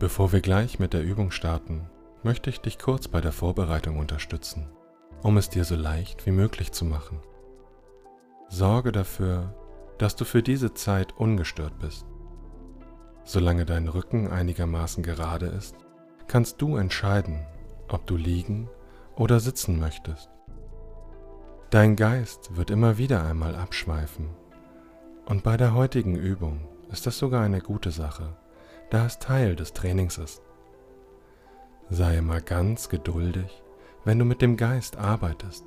Bevor 0.00 0.32
wir 0.32 0.40
gleich 0.40 0.78
mit 0.78 0.94
der 0.94 1.04
Übung 1.04 1.30
starten, 1.30 1.90
möchte 2.22 2.48
ich 2.48 2.62
dich 2.62 2.78
kurz 2.78 3.06
bei 3.06 3.20
der 3.20 3.32
Vorbereitung 3.32 3.98
unterstützen, 3.98 4.66
um 5.22 5.36
es 5.36 5.50
dir 5.50 5.64
so 5.64 5.76
leicht 5.76 6.24
wie 6.24 6.30
möglich 6.30 6.72
zu 6.72 6.86
machen. 6.86 7.20
Sorge 8.48 8.92
dafür, 8.92 9.54
dass 9.98 10.16
du 10.16 10.24
für 10.24 10.42
diese 10.42 10.72
Zeit 10.72 11.12
ungestört 11.18 11.78
bist. 11.78 12.06
Solange 13.24 13.66
dein 13.66 13.88
Rücken 13.88 14.28
einigermaßen 14.28 15.02
gerade 15.02 15.48
ist, 15.48 15.76
kannst 16.28 16.62
du 16.62 16.76
entscheiden, 16.76 17.44
ob 17.88 18.06
du 18.06 18.16
liegen 18.16 18.70
oder 19.16 19.38
sitzen 19.38 19.78
möchtest. 19.78 20.30
Dein 21.68 21.94
Geist 21.94 22.56
wird 22.56 22.70
immer 22.70 22.96
wieder 22.96 23.22
einmal 23.22 23.54
abschweifen 23.54 24.30
und 25.26 25.42
bei 25.42 25.58
der 25.58 25.74
heutigen 25.74 26.16
Übung 26.16 26.66
ist 26.90 27.06
das 27.06 27.18
sogar 27.18 27.42
eine 27.42 27.60
gute 27.60 27.90
Sache 27.90 28.34
da 28.90 29.06
es 29.06 29.18
Teil 29.18 29.56
des 29.56 29.72
Trainings 29.72 30.18
ist. 30.18 30.42
Sei 31.88 32.18
immer 32.18 32.40
ganz 32.40 32.88
geduldig, 32.88 33.62
wenn 34.04 34.18
du 34.18 34.24
mit 34.24 34.42
dem 34.42 34.56
Geist 34.56 34.96
arbeitest. 34.96 35.64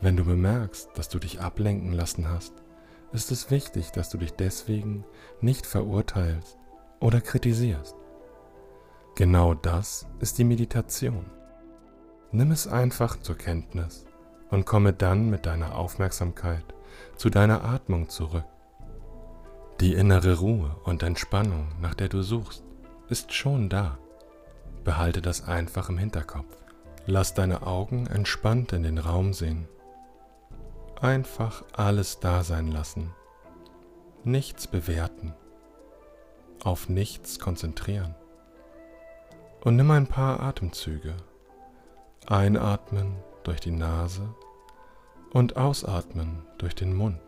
Wenn 0.00 0.16
du 0.16 0.24
bemerkst, 0.24 0.90
dass 0.94 1.08
du 1.08 1.18
dich 1.18 1.40
ablenken 1.40 1.92
lassen 1.92 2.28
hast, 2.28 2.54
ist 3.12 3.30
es 3.30 3.50
wichtig, 3.50 3.90
dass 3.90 4.08
du 4.08 4.18
dich 4.18 4.32
deswegen 4.32 5.04
nicht 5.40 5.66
verurteilst 5.66 6.58
oder 7.00 7.20
kritisierst. 7.20 7.96
Genau 9.16 9.54
das 9.54 10.06
ist 10.20 10.38
die 10.38 10.44
Meditation. 10.44 11.26
Nimm 12.32 12.52
es 12.52 12.68
einfach 12.68 13.20
zur 13.20 13.36
Kenntnis 13.36 14.04
und 14.50 14.66
komme 14.66 14.92
dann 14.92 15.28
mit 15.28 15.46
deiner 15.46 15.74
Aufmerksamkeit 15.74 16.64
zu 17.16 17.30
deiner 17.30 17.64
Atmung 17.64 18.08
zurück. 18.08 18.44
Die 19.80 19.94
innere 19.94 20.40
Ruhe 20.40 20.76
und 20.84 21.02
Entspannung, 21.02 21.68
nach 21.80 21.94
der 21.94 22.10
du 22.10 22.20
suchst, 22.20 22.62
ist 23.08 23.32
schon 23.32 23.70
da. 23.70 23.96
Behalte 24.84 25.22
das 25.22 25.48
einfach 25.48 25.88
im 25.88 25.96
Hinterkopf. 25.96 26.54
Lass 27.06 27.32
deine 27.32 27.66
Augen 27.66 28.06
entspannt 28.06 28.74
in 28.74 28.82
den 28.82 28.98
Raum 28.98 29.32
sehen. 29.32 29.66
Einfach 31.00 31.64
alles 31.72 32.20
da 32.20 32.44
sein 32.44 32.70
lassen. 32.70 33.14
Nichts 34.22 34.66
bewerten. 34.66 35.32
Auf 36.62 36.90
nichts 36.90 37.38
konzentrieren. 37.38 38.14
Und 39.62 39.76
nimm 39.76 39.90
ein 39.92 40.08
paar 40.08 40.40
Atemzüge. 40.40 41.16
Einatmen 42.26 43.16
durch 43.44 43.60
die 43.60 43.70
Nase 43.70 44.28
und 45.32 45.56
ausatmen 45.56 46.42
durch 46.58 46.74
den 46.74 46.94
Mund. 46.94 47.18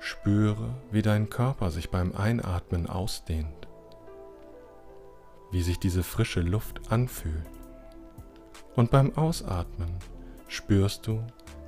Spüre, 0.00 0.74
wie 0.90 1.02
dein 1.02 1.28
Körper 1.28 1.70
sich 1.70 1.90
beim 1.90 2.16
Einatmen 2.16 2.88
ausdehnt, 2.88 3.68
wie 5.50 5.60
sich 5.60 5.78
diese 5.78 6.02
frische 6.02 6.40
Luft 6.40 6.90
anfühlt. 6.90 7.46
Und 8.74 8.90
beim 8.90 9.14
Ausatmen 9.14 9.98
spürst 10.48 11.06
du, 11.06 11.22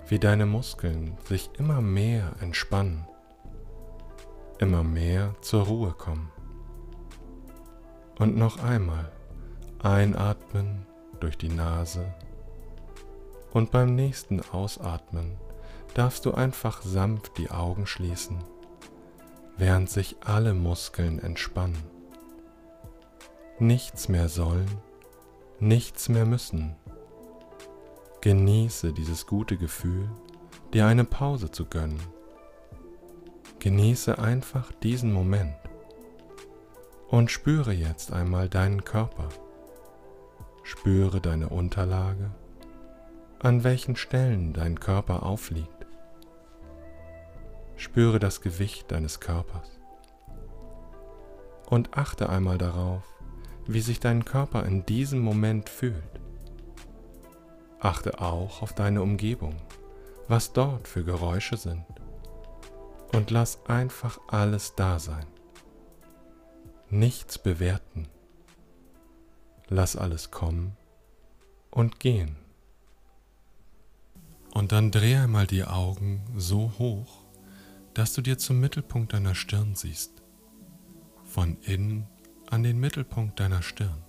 wie 0.08 0.18
deine 0.18 0.46
Muskeln 0.46 1.18
sich 1.24 1.50
immer 1.58 1.82
mehr 1.82 2.32
entspannen, 2.40 3.06
immer 4.58 4.82
mehr 4.82 5.34
zur 5.42 5.64
Ruhe 5.64 5.92
kommen. 5.92 6.30
Und 8.18 8.36
noch 8.36 8.62
einmal 8.62 9.12
einatmen 9.82 10.86
durch 11.20 11.36
die 11.36 11.50
Nase 11.50 12.14
und 13.52 13.70
beim 13.70 13.94
nächsten 13.94 14.40
Ausatmen 14.40 15.36
darfst 15.94 16.24
du 16.26 16.32
einfach 16.32 16.82
sanft 16.82 17.38
die 17.38 17.50
Augen 17.50 17.86
schließen, 17.86 18.38
während 19.56 19.90
sich 19.90 20.16
alle 20.24 20.54
Muskeln 20.54 21.18
entspannen. 21.18 21.82
Nichts 23.58 24.08
mehr 24.08 24.28
sollen, 24.28 24.70
nichts 25.60 26.08
mehr 26.08 26.26
müssen. 26.26 26.76
Genieße 28.20 28.92
dieses 28.92 29.26
gute 29.26 29.56
Gefühl, 29.56 30.08
dir 30.72 30.86
eine 30.86 31.04
Pause 31.04 31.50
zu 31.50 31.66
gönnen. 31.66 32.00
Genieße 33.58 34.18
einfach 34.18 34.72
diesen 34.82 35.12
Moment 35.12 35.54
und 37.08 37.30
spüre 37.30 37.72
jetzt 37.72 38.12
einmal 38.12 38.48
deinen 38.48 38.84
Körper. 38.84 39.28
Spüre 40.62 41.20
deine 41.20 41.50
Unterlage, 41.50 42.30
an 43.38 43.64
welchen 43.64 43.96
Stellen 43.96 44.52
dein 44.54 44.80
Körper 44.80 45.24
aufliegt. 45.24 45.81
Spüre 47.82 48.20
das 48.20 48.40
Gewicht 48.40 48.92
deines 48.92 49.18
Körpers 49.18 49.68
und 51.68 51.98
achte 51.98 52.28
einmal 52.28 52.56
darauf, 52.56 53.02
wie 53.66 53.80
sich 53.80 53.98
dein 53.98 54.24
Körper 54.24 54.64
in 54.64 54.86
diesem 54.86 55.18
Moment 55.18 55.68
fühlt. 55.68 56.20
Achte 57.80 58.20
auch 58.20 58.62
auf 58.62 58.72
deine 58.72 59.02
Umgebung, 59.02 59.56
was 60.28 60.52
dort 60.52 60.86
für 60.86 61.02
Geräusche 61.02 61.56
sind 61.56 61.84
und 63.12 63.32
lass 63.32 63.66
einfach 63.66 64.20
alles 64.28 64.76
da 64.76 65.00
sein. 65.00 65.26
Nichts 66.88 67.36
bewerten. 67.36 68.06
Lass 69.66 69.96
alles 69.96 70.30
kommen 70.30 70.76
und 71.72 71.98
gehen. 71.98 72.36
Und 74.54 74.70
dann 74.70 74.92
dreh 74.92 75.16
einmal 75.16 75.48
die 75.48 75.64
Augen 75.64 76.22
so 76.36 76.72
hoch, 76.78 77.21
dass 77.94 78.14
du 78.14 78.22
dir 78.22 78.38
zum 78.38 78.60
Mittelpunkt 78.60 79.12
deiner 79.12 79.34
Stirn 79.34 79.74
siehst, 79.74 80.22
von 81.24 81.56
innen 81.62 82.06
an 82.50 82.62
den 82.62 82.78
Mittelpunkt 82.78 83.40
deiner 83.40 83.62
Stirn. 83.62 84.02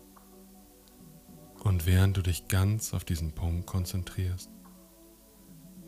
Und 1.64 1.86
während 1.86 2.18
du 2.18 2.22
dich 2.22 2.50
ganz 2.50 2.94
auf 2.94 3.06
diesen 3.06 3.32
Punkt 3.32 3.66
konzentrierst, 3.68 4.50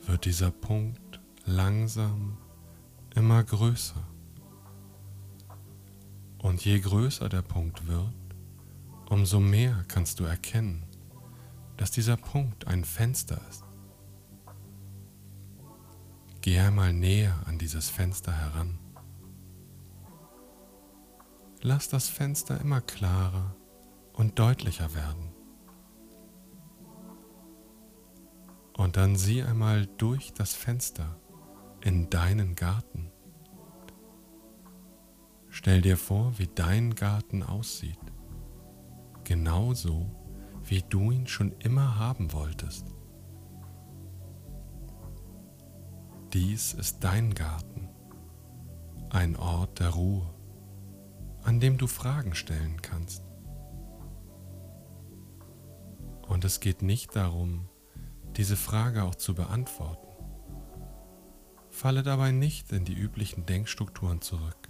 wird 0.06 0.24
dieser 0.26 0.52
Punkt 0.52 1.20
langsam 1.46 2.38
immer 3.14 3.44
größer. 3.44 4.02
Und 6.38 6.64
je 6.64 6.80
größer 6.80 7.28
der 7.28 7.42
Punkt 7.42 7.88
wird, 7.88 8.14
umso 9.10 9.40
mehr 9.40 9.84
kannst 9.88 10.20
du 10.20 10.24
erkennen, 10.24 10.86
dass 11.76 11.92
dieser 11.92 12.16
Punkt 12.16 12.68
ein 12.68 12.86
Fenster 12.86 13.42
ist. 13.50 13.65
Geh 16.46 16.60
einmal 16.60 16.94
näher 16.94 17.34
an 17.48 17.58
dieses 17.58 17.90
Fenster 17.90 18.32
heran. 18.32 18.78
Lass 21.64 21.90
das 21.90 22.08
Fenster 22.08 22.62
immer 22.62 22.82
klarer 22.82 23.56
und 24.14 24.38
deutlicher 24.38 24.94
werden. 24.94 25.34
Und 28.78 28.96
dann 28.96 29.16
sieh 29.16 29.42
einmal 29.42 29.88
durch 29.98 30.34
das 30.34 30.54
Fenster 30.54 31.20
in 31.82 32.12
deinen 32.12 32.54
Garten. 32.54 33.12
Stell 35.50 35.82
dir 35.82 35.98
vor, 35.98 36.38
wie 36.38 36.50
dein 36.54 36.94
Garten 36.94 37.42
aussieht. 37.42 37.98
Genauso, 39.24 40.12
wie 40.64 40.84
du 40.84 41.10
ihn 41.10 41.26
schon 41.26 41.54
immer 41.54 41.98
haben 41.98 42.34
wolltest. 42.34 42.86
Dies 46.36 46.74
ist 46.74 47.02
dein 47.02 47.34
Garten, 47.34 47.88
ein 49.10 49.38
Ort 49.38 49.80
der 49.80 49.92
Ruhe, 49.92 50.30
an 51.44 51.62
dem 51.62 51.78
du 51.78 51.88
Fragen 51.88 52.36
stellen 52.36 52.82
kannst. 52.82 53.24
Und 56.28 56.44
es 56.44 56.60
geht 56.60 56.82
nicht 56.82 57.16
darum, 57.16 57.70
diese 58.36 58.58
Frage 58.58 59.04
auch 59.04 59.16
zu 59.16 59.34
beantworten. 59.34 60.10
Falle 61.70 62.04
dabei 62.04 62.34
nicht 62.34 62.74
in 62.74 62.84
die 62.84 62.96
üblichen 62.96 63.46
Denkstrukturen 63.46 64.20
zurück, 64.20 64.68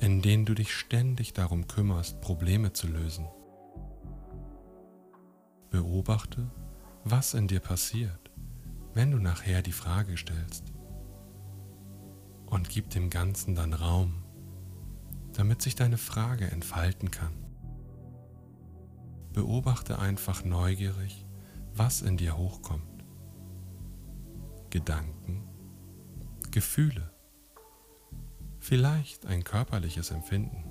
in 0.00 0.22
denen 0.22 0.44
du 0.44 0.54
dich 0.54 0.72
ständig 0.72 1.32
darum 1.32 1.66
kümmerst, 1.66 2.20
Probleme 2.20 2.72
zu 2.72 2.86
lösen. 2.86 3.26
Beobachte, 5.70 6.52
was 7.02 7.34
in 7.34 7.48
dir 7.48 7.58
passiert, 7.58 8.30
wenn 8.94 9.10
du 9.10 9.18
nachher 9.18 9.60
die 9.60 9.72
Frage 9.72 10.16
stellst 10.16 10.73
und 12.54 12.68
gib 12.68 12.88
dem 12.90 13.10
Ganzen 13.10 13.56
dann 13.56 13.72
Raum, 13.72 14.22
damit 15.32 15.60
sich 15.60 15.74
deine 15.74 15.98
Frage 15.98 16.48
entfalten 16.48 17.10
kann. 17.10 17.34
Beobachte 19.32 19.98
einfach 19.98 20.44
neugierig, 20.44 21.26
was 21.74 22.00
in 22.00 22.16
dir 22.16 22.36
hochkommt. 22.36 23.04
Gedanken, 24.70 25.48
Gefühle, 26.52 27.10
vielleicht 28.60 29.26
ein 29.26 29.42
körperliches 29.42 30.12
Empfinden. 30.12 30.62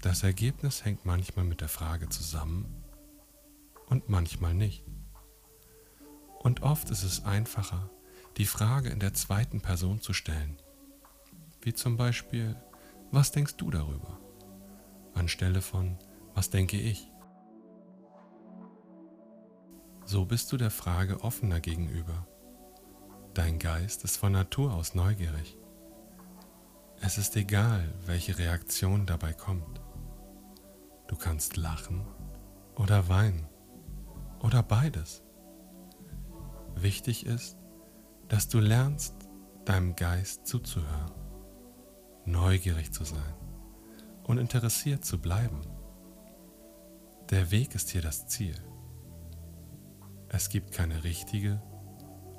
Das 0.00 0.22
Ergebnis 0.22 0.86
hängt 0.86 1.04
manchmal 1.04 1.44
mit 1.44 1.60
der 1.60 1.68
Frage 1.68 2.08
zusammen 2.08 2.82
und 3.88 4.08
manchmal 4.08 4.54
nicht. 4.54 4.86
Und 6.38 6.62
oft 6.62 6.88
ist 6.88 7.02
es 7.02 7.26
einfacher, 7.26 7.90
die 8.36 8.46
Frage 8.46 8.90
in 8.90 9.00
der 9.00 9.14
zweiten 9.14 9.60
Person 9.60 10.00
zu 10.00 10.12
stellen. 10.12 10.58
Wie 11.62 11.72
zum 11.72 11.96
Beispiel, 11.96 12.56
was 13.10 13.32
denkst 13.32 13.56
du 13.56 13.70
darüber? 13.70 14.18
Anstelle 15.14 15.62
von, 15.62 15.98
was 16.34 16.50
denke 16.50 16.78
ich? 16.78 17.10
So 20.04 20.26
bist 20.26 20.52
du 20.52 20.56
der 20.56 20.70
Frage 20.70 21.22
offener 21.22 21.60
gegenüber. 21.60 22.26
Dein 23.32 23.58
Geist 23.58 24.04
ist 24.04 24.18
von 24.18 24.32
Natur 24.32 24.74
aus 24.74 24.94
neugierig. 24.94 25.56
Es 27.00 27.18
ist 27.18 27.36
egal, 27.36 27.92
welche 28.04 28.38
Reaktion 28.38 29.06
dabei 29.06 29.32
kommt. 29.32 29.80
Du 31.08 31.16
kannst 31.16 31.56
lachen 31.56 32.06
oder 32.76 33.08
weinen 33.08 33.48
oder 34.40 34.62
beides. 34.62 35.22
Wichtig 36.74 37.26
ist, 37.26 37.56
dass 38.28 38.48
du 38.48 38.58
lernst, 38.58 39.14
deinem 39.64 39.96
Geist 39.96 40.46
zuzuhören, 40.46 41.12
neugierig 42.24 42.92
zu 42.92 43.04
sein 43.04 43.34
und 44.24 44.38
interessiert 44.38 45.04
zu 45.04 45.20
bleiben. 45.20 45.60
Der 47.30 47.50
Weg 47.50 47.74
ist 47.74 47.90
hier 47.90 48.02
das 48.02 48.26
Ziel. 48.28 48.56
Es 50.28 50.48
gibt 50.48 50.72
keine 50.72 51.04
richtige 51.04 51.60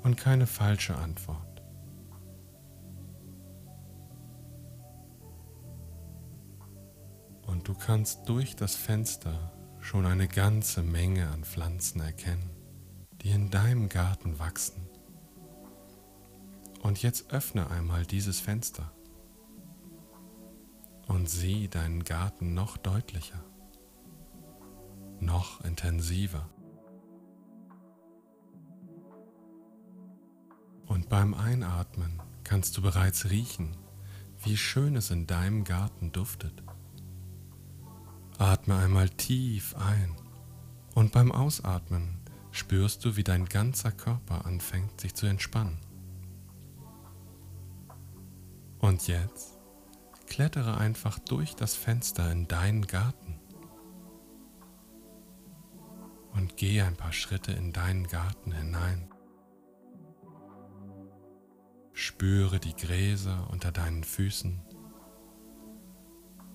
und 0.02 0.16
keine 0.16 0.46
falsche 0.46 0.96
Antwort. 0.96 1.62
Und 7.46 7.66
du 7.66 7.74
kannst 7.74 8.28
durch 8.28 8.56
das 8.56 8.76
Fenster 8.76 9.52
schon 9.80 10.06
eine 10.06 10.28
ganze 10.28 10.82
Menge 10.82 11.28
an 11.28 11.44
Pflanzen 11.44 12.00
erkennen, 12.00 12.50
die 13.22 13.30
in 13.30 13.50
deinem 13.50 13.88
Garten 13.88 14.38
wachsen. 14.38 14.87
Und 16.88 17.02
jetzt 17.02 17.34
öffne 17.34 17.68
einmal 17.68 18.06
dieses 18.06 18.40
Fenster 18.40 18.90
und 21.06 21.28
sieh 21.28 21.68
deinen 21.68 22.02
Garten 22.02 22.54
noch 22.54 22.78
deutlicher, 22.78 23.44
noch 25.20 25.62
intensiver. 25.66 26.48
Und 30.86 31.10
beim 31.10 31.34
Einatmen 31.34 32.22
kannst 32.42 32.78
du 32.78 32.80
bereits 32.80 33.28
riechen, 33.28 33.76
wie 34.42 34.56
schön 34.56 34.96
es 34.96 35.10
in 35.10 35.26
deinem 35.26 35.64
Garten 35.64 36.10
duftet. 36.10 36.62
Atme 38.38 38.76
einmal 38.76 39.10
tief 39.10 39.76
ein 39.76 40.16
und 40.94 41.12
beim 41.12 41.32
Ausatmen 41.32 42.16
spürst 42.50 43.04
du, 43.04 43.16
wie 43.16 43.24
dein 43.24 43.44
ganzer 43.44 43.92
Körper 43.92 44.46
anfängt 44.46 44.98
sich 45.02 45.14
zu 45.14 45.26
entspannen. 45.26 45.86
Und 48.80 49.08
jetzt 49.08 49.58
klettere 50.26 50.78
einfach 50.78 51.18
durch 51.18 51.54
das 51.54 51.74
Fenster 51.74 52.30
in 52.30 52.46
deinen 52.46 52.86
Garten 52.86 53.40
und 56.32 56.56
gehe 56.56 56.84
ein 56.84 56.96
paar 56.96 57.12
Schritte 57.12 57.52
in 57.52 57.72
deinen 57.72 58.06
Garten 58.06 58.52
hinein. 58.52 59.08
Spüre 61.92 62.60
die 62.60 62.76
Gräser 62.76 63.48
unter 63.50 63.72
deinen 63.72 64.04
Füßen 64.04 64.60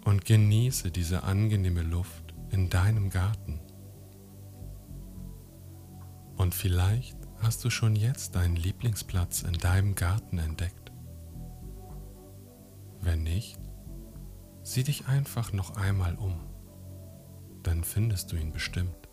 und 0.06 0.26
genieße 0.26 0.92
diese 0.92 1.24
angenehme 1.24 1.82
Luft 1.84 2.34
in 2.50 2.70
deinem 2.70 3.10
Garten. 3.10 3.60
Und 6.38 6.56
vielleicht 6.56 7.18
hast 7.42 7.64
du 7.64 7.70
schon 7.70 7.96
jetzt 7.96 8.36
deinen 8.36 8.56
Lieblingsplatz 8.56 9.44
in 9.44 9.54
deinem 9.54 9.96
Garten 9.96 10.38
entdeckt. 10.38 10.83
Wenn 13.04 13.24
nicht, 13.24 13.60
sieh 14.64 14.84
dich 14.84 15.08
einfach 15.08 15.54
noch 15.54 15.76
einmal 15.76 16.16
um, 16.16 16.40
dann 17.62 17.84
findest 17.84 18.32
du 18.32 18.38
ihn 18.38 18.52
bestimmt. 18.52 19.04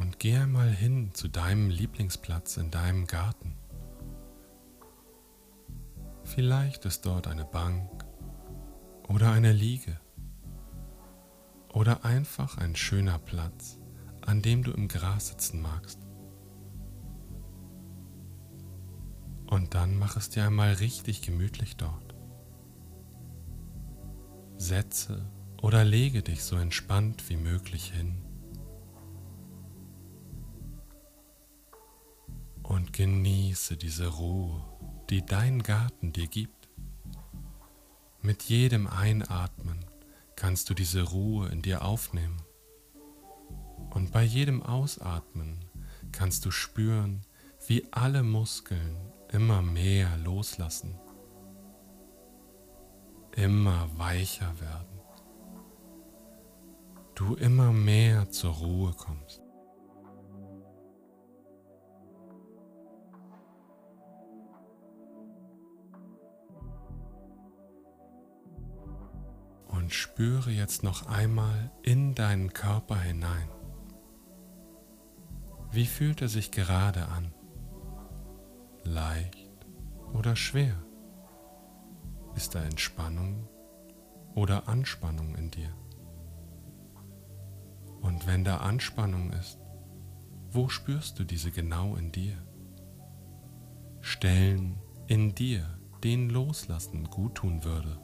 und 0.00 0.18
geh 0.18 0.36
einmal 0.36 0.70
hin 0.70 1.10
zu 1.12 1.28
deinem 1.28 1.70
Lieblingsplatz 1.70 2.56
in 2.56 2.70
deinem 2.70 3.06
Garten. 3.06 3.54
Vielleicht 6.24 6.84
ist 6.84 7.06
dort 7.06 7.28
eine 7.28 7.44
Bank 7.44 8.04
oder 9.08 9.30
eine 9.30 9.52
Liege 9.52 10.00
oder 11.72 12.04
einfach 12.04 12.56
ein 12.58 12.74
schöner 12.76 13.18
Platz, 13.18 13.78
an 14.22 14.42
dem 14.42 14.64
du 14.64 14.72
im 14.72 14.88
Gras 14.88 15.28
sitzen 15.28 15.60
magst. 15.60 16.00
Und 19.50 19.74
dann 19.74 19.98
mach 19.98 20.16
es 20.16 20.30
dir 20.30 20.46
einmal 20.46 20.74
richtig 20.74 21.22
gemütlich 21.22 21.76
dort. 21.76 22.14
Setze 24.56 25.28
oder 25.60 25.84
lege 25.84 26.22
dich 26.22 26.42
so 26.44 26.56
entspannt 26.56 27.28
wie 27.28 27.36
möglich 27.36 27.92
hin 27.92 28.22
und 32.62 32.92
genieße 32.92 33.76
diese 33.76 34.06
Ruhe, 34.06 34.62
die 35.10 35.26
dein 35.26 35.62
Garten 35.62 36.12
dir 36.12 36.28
gibt. 36.28 36.68
Mit 38.22 38.44
jedem 38.44 38.86
Einatmen 38.86 39.84
kannst 40.36 40.70
du 40.70 40.74
diese 40.74 41.02
Ruhe 41.02 41.48
in 41.48 41.62
dir 41.62 41.84
aufnehmen. 41.84 42.40
Und 43.90 44.12
bei 44.12 44.22
jedem 44.22 44.62
Ausatmen 44.62 45.64
kannst 46.12 46.44
du 46.44 46.52
spüren, 46.52 47.22
wie 47.66 47.92
alle 47.92 48.22
Muskeln 48.22 48.96
immer 49.32 49.62
mehr 49.62 50.16
loslassen, 50.18 50.98
immer 53.36 53.88
weicher 53.96 54.58
werden, 54.60 55.00
du 57.14 57.34
immer 57.34 57.72
mehr 57.72 58.30
zur 58.30 58.54
Ruhe 58.54 58.92
kommst. 58.92 59.42
und 69.90 69.94
spüre 69.94 70.50
jetzt 70.50 70.84
noch 70.84 71.06
einmal 71.06 71.70
in 71.82 72.14
deinen 72.14 72.52
Körper 72.52 72.96
hinein. 72.96 73.48
Wie 75.72 75.86
fühlt 75.86 76.22
er 76.22 76.28
sich 76.28 76.52
gerade 76.52 77.06
an? 77.08 77.32
Oder 80.20 80.36
schwer? 80.36 80.76
Ist 82.34 82.54
da 82.54 82.62
Entspannung 82.62 83.48
oder 84.34 84.68
Anspannung 84.68 85.34
in 85.34 85.50
dir? 85.50 85.74
Und 88.02 88.26
wenn 88.26 88.44
da 88.44 88.58
Anspannung 88.58 89.32
ist, 89.32 89.58
wo 90.50 90.68
spürst 90.68 91.18
du 91.18 91.24
diese 91.24 91.50
genau 91.50 91.96
in 91.96 92.12
dir? 92.12 92.36
Stellen 94.02 94.78
in 95.06 95.34
dir, 95.34 95.78
den 96.04 96.28
loslassen 96.28 97.04
gut 97.04 97.36
tun 97.36 97.64
würde. 97.64 97.98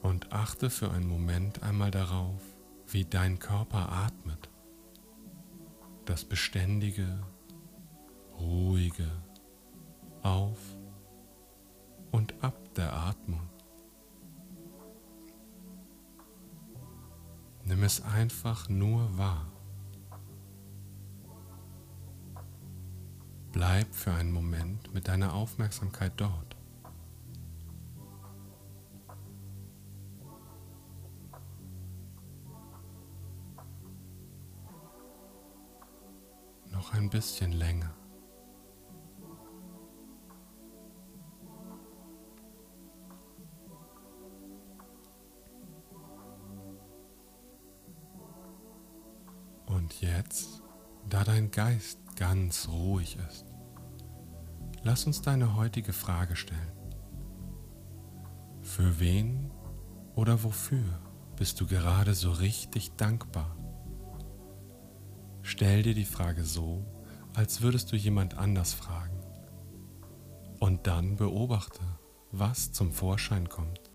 und 0.00 0.32
achte 0.32 0.70
für 0.70 0.90
einen 0.92 1.08
Moment 1.08 1.64
einmal 1.64 1.90
darauf, 1.90 2.40
wie 2.86 3.04
dein 3.04 3.40
Körper 3.40 3.90
atmet. 3.90 4.48
Das 6.06 6.24
beständige, 6.24 7.18
ruhige 8.38 9.10
Auf 10.22 10.58
und 12.12 12.32
Ab 12.42 12.74
der 12.76 12.92
Atmung. 12.92 13.50
Nimm 17.64 17.82
es 17.82 18.02
einfach 18.02 18.68
nur 18.68 19.18
wahr. 19.18 19.50
Bleib 23.50 23.92
für 23.92 24.12
einen 24.12 24.30
Moment 24.30 24.94
mit 24.94 25.08
deiner 25.08 25.34
Aufmerksamkeit 25.34 26.12
dort. 26.16 26.55
Ein 37.06 37.10
bisschen 37.10 37.52
länger. 37.52 37.94
Und 49.66 50.00
jetzt, 50.00 50.62
da 51.08 51.22
dein 51.22 51.50
Geist 51.52 52.00
ganz 52.16 52.68
ruhig 52.68 53.16
ist, 53.28 53.44
lass 54.82 55.06
uns 55.06 55.22
deine 55.22 55.54
heutige 55.54 55.92
Frage 55.92 56.34
stellen. 56.34 56.72
Für 58.62 58.98
wen 58.98 59.52
oder 60.16 60.42
wofür 60.42 61.00
bist 61.36 61.60
du 61.60 61.66
gerade 61.66 62.14
so 62.14 62.32
richtig 62.32 62.96
dankbar? 62.96 63.56
Stell 65.42 65.84
dir 65.84 65.94
die 65.94 66.04
Frage 66.04 66.42
so, 66.42 66.84
als 67.36 67.60
würdest 67.60 67.92
du 67.92 67.96
jemand 67.96 68.38
anders 68.38 68.72
fragen. 68.72 69.20
Und 70.58 70.86
dann 70.86 71.16
beobachte, 71.16 71.82
was 72.32 72.72
zum 72.72 72.90
Vorschein 72.90 73.46
kommt. 73.50 73.90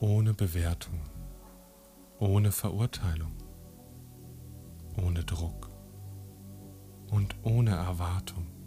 Ohne 0.00 0.32
Bewertung, 0.32 0.98
ohne 2.18 2.52
Verurteilung, 2.52 3.36
ohne 4.96 5.22
Druck 5.24 5.70
und 7.10 7.36
ohne 7.42 7.72
Erwartung. 7.72 8.61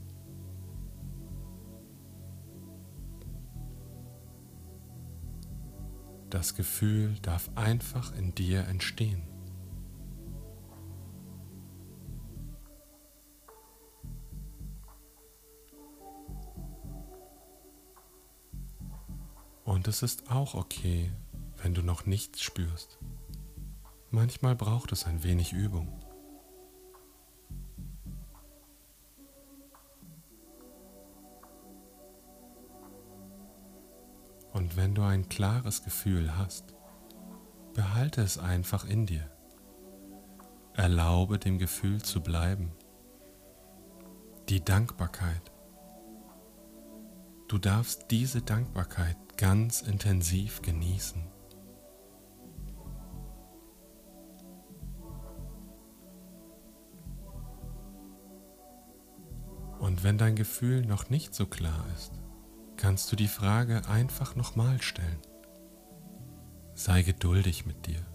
Das 6.35 6.53
Gefühl 6.53 7.15
darf 7.21 7.49
einfach 7.55 8.13
in 8.13 8.35
dir 8.35 8.67
entstehen. 8.67 9.23
Und 19.63 19.87
es 19.87 20.03
ist 20.03 20.29
auch 20.29 20.55
okay, 20.55 21.09
wenn 21.63 21.73
du 21.73 21.81
noch 21.81 22.05
nichts 22.05 22.41
spürst. 22.41 22.99
Manchmal 24.11 24.57
braucht 24.57 24.91
es 24.91 25.05
ein 25.05 25.23
wenig 25.23 25.53
Übung. 25.53 26.04
Wenn 34.75 34.93
du 34.93 35.03
ein 35.03 35.29
klares 35.29 35.85
Gefühl 35.85 36.37
hast, 36.37 36.75
behalte 37.73 38.21
es 38.21 38.37
einfach 38.37 38.83
in 38.85 39.05
dir. 39.05 39.31
Erlaube 40.73 41.39
dem 41.39 41.59
Gefühl 41.59 42.01
zu 42.01 42.21
bleiben. 42.21 42.73
Die 44.49 44.63
Dankbarkeit. 44.63 45.53
Du 47.47 47.57
darfst 47.57 48.11
diese 48.11 48.41
Dankbarkeit 48.41 49.15
ganz 49.37 49.81
intensiv 49.81 50.61
genießen. 50.61 51.23
Und 59.79 60.03
wenn 60.03 60.17
dein 60.17 60.35
Gefühl 60.35 60.85
noch 60.85 61.09
nicht 61.09 61.33
so 61.33 61.45
klar 61.45 61.85
ist, 61.95 62.24
kannst 62.77 63.11
du 63.11 63.15
die 63.15 63.27
Frage 63.27 63.87
einfach 63.87 64.35
nochmal 64.35 64.81
stellen. 64.81 65.19
Sei 66.73 67.03
geduldig 67.03 67.65
mit 67.65 67.87
dir. 67.87 68.05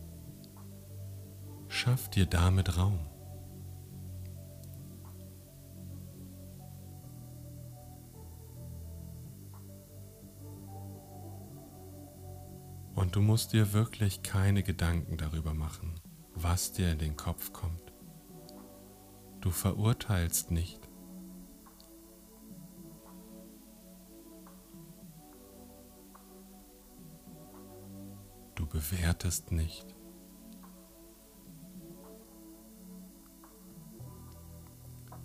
Schaff 1.68 2.10
dir 2.10 2.26
damit 2.26 2.76
Raum. 2.76 2.98
Und 12.94 13.16
du 13.16 13.22
musst 13.22 13.54
dir 13.54 13.72
wirklich 13.72 14.22
keine 14.22 14.62
Gedanken 14.62 15.16
darüber 15.16 15.54
machen, 15.54 15.94
was 16.34 16.72
dir 16.72 16.92
in 16.92 16.98
den 16.98 17.16
Kopf 17.16 17.52
kommt. 17.52 17.94
Du 19.40 19.50
verurteilst 19.50 20.50
nicht. 20.50 20.79
Bewertest 28.70 29.52
nicht. 29.52 29.86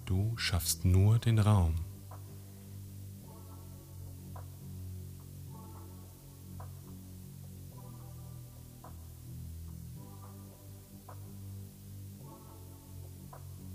Du 0.06 0.38
schaffst 0.38 0.86
nur 0.86 1.18
den 1.20 1.40
Raum. 1.40 1.76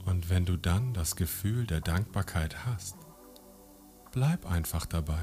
Und 0.04 0.28
wenn 0.28 0.44
du 0.44 0.56
dann 0.56 0.92
das 0.92 1.16
Gefühl 1.16 1.66
der 1.66 1.80
Dankbarkeit 1.80 2.66
hast, 2.66 2.96
bleib 4.12 4.44
einfach 4.46 4.86
dabei. 4.86 5.22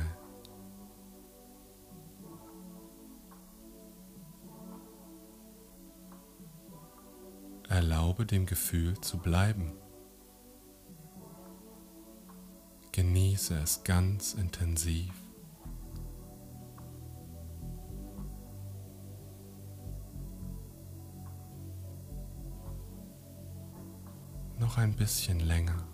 Erlaube 7.69 8.25
dem 8.25 8.45
Gefühl 8.45 8.99
zu 9.01 9.17
bleiben. 9.17 9.73
Genieße 12.93 13.55
es 13.59 13.83
ganz 13.83 14.33
intensiv. 14.33 15.13
Noch 24.57 24.77
ein 24.77 24.95
bisschen 24.95 25.39
länger. 25.41 25.87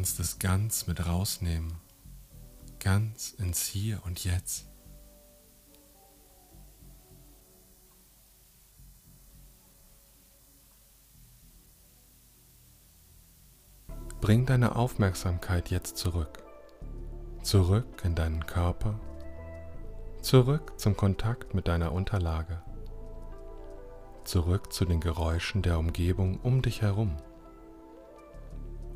Kannst 0.00 0.18
es 0.18 0.38
ganz 0.38 0.86
mit 0.86 1.06
rausnehmen, 1.06 1.74
ganz 2.82 3.32
ins 3.32 3.66
Hier 3.66 4.00
und 4.06 4.24
Jetzt. 4.24 4.66
Bring 14.22 14.46
deine 14.46 14.74
Aufmerksamkeit 14.74 15.70
jetzt 15.70 15.98
zurück. 15.98 16.44
Zurück 17.42 18.02
in 18.02 18.14
deinen 18.14 18.46
Körper. 18.46 18.98
Zurück 20.22 20.80
zum 20.80 20.96
Kontakt 20.96 21.52
mit 21.52 21.68
deiner 21.68 21.92
Unterlage. 21.92 22.62
Zurück 24.24 24.72
zu 24.72 24.86
den 24.86 25.00
Geräuschen 25.00 25.60
der 25.60 25.78
Umgebung 25.78 26.40
um 26.40 26.62
dich 26.62 26.80
herum. 26.80 27.18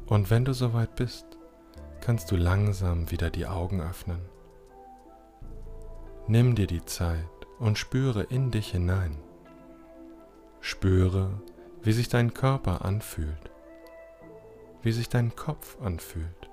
Und 0.07 0.31
wenn 0.31 0.45
du 0.45 0.53
soweit 0.53 0.97
bist, 0.97 1.27
kannst 2.01 2.31
du 2.31 2.37
langsam 2.37 3.11
wieder 3.11 3.31
die 3.31 3.47
Augen 3.47 3.81
öffnen. 3.81 4.21
Nimm 6.27 6.55
dir 6.55 6.67
die 6.67 6.85
Zeit 6.85 7.25
und 7.59 7.79
spüre 7.79 8.23
in 8.25 8.51
dich 8.51 8.71
hinein. 8.71 9.17
Spüre, 10.61 11.31
wie 11.83 11.93
sich 11.93 12.09
dein 12.09 12.33
Körper 12.35 12.85
anfühlt, 12.85 13.51
wie 14.83 14.93
sich 14.93 15.09
dein 15.09 15.37
Kopf 15.37 15.81
anfühlt. 15.83 16.51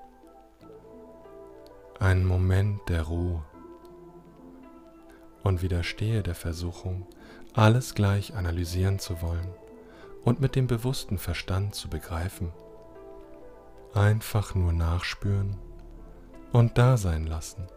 Ein 2.00 2.25
Moment 2.25 2.81
der 2.89 3.03
Ruhe 3.03 3.43
und 5.43 5.62
widerstehe 5.62 6.24
der 6.24 6.36
Versuchung, 6.36 7.08
alles 7.53 7.96
gleich 7.96 8.36
analysieren 8.36 9.00
zu 9.00 9.22
wollen 9.22 9.53
und 10.24 10.39
mit 10.39 10.55
dem 10.55 10.67
bewussten 10.67 11.17
Verstand 11.17 11.75
zu 11.75 11.89
begreifen, 11.89 12.51
Einfach 13.93 14.55
nur 14.55 14.71
nachspüren 14.71 15.57
und 16.53 16.77
da 16.77 16.95
sein 16.95 17.27
lassen. 17.27 17.67